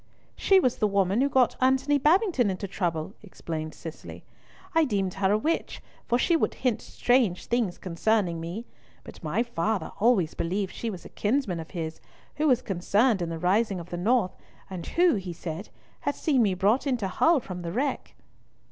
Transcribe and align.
"She 0.35 0.59
was 0.59 0.77
the 0.77 0.87
woman 0.87 1.21
who 1.21 1.29
got 1.29 1.55
Antony 1.61 1.99
Babington 1.99 2.49
into 2.49 2.67
trouble," 2.67 3.13
explained 3.21 3.75
Cicely. 3.75 4.23
"I 4.73 4.83
deemed 4.83 5.13
her 5.13 5.31
a 5.31 5.37
witch, 5.37 5.79
for 6.07 6.17
she 6.17 6.35
would 6.35 6.55
hint 6.55 6.81
strange 6.81 7.45
things 7.45 7.77
concerning 7.77 8.39
me, 8.41 8.65
but 9.03 9.23
my 9.23 9.43
father 9.43 9.91
always 9.99 10.33
believed 10.33 10.73
she 10.73 10.89
was 10.89 11.05
a 11.05 11.09
kinsman 11.09 11.59
of 11.59 11.69
his, 11.69 12.01
who 12.37 12.47
was 12.47 12.63
concerned 12.63 13.21
in 13.21 13.29
the 13.29 13.37
Rising 13.37 13.79
of 13.79 13.91
the 13.91 13.95
North, 13.97 14.35
and 14.71 14.87
who, 14.87 15.13
he 15.17 15.33
said, 15.33 15.69
had 15.99 16.15
seen 16.15 16.41
me 16.41 16.55
brought 16.55 16.87
in 16.87 16.97
to 16.97 17.07
Hull 17.07 17.39
from 17.39 17.61
the 17.61 17.71
wreck." 17.71 18.15